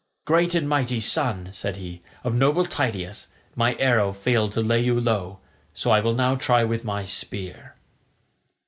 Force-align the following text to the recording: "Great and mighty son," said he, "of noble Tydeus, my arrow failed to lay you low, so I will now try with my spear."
"Great 0.25 0.55
and 0.55 0.67
mighty 0.67 0.99
son," 0.99 1.49
said 1.53 1.77
he, 1.77 2.01
"of 2.23 2.33
noble 2.33 2.65
Tydeus, 2.65 3.27
my 3.55 3.75
arrow 3.75 4.11
failed 4.11 4.51
to 4.53 4.61
lay 4.61 4.79
you 4.81 4.99
low, 4.99 5.37
so 5.75 5.91
I 5.91 5.99
will 5.99 6.15
now 6.15 6.33
try 6.35 6.63
with 6.63 6.83
my 6.83 7.05
spear." 7.05 7.75